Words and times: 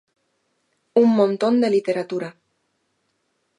Un 1.03 1.07
montón 1.19 1.53
de 1.61 1.69
literatura. 1.75 2.29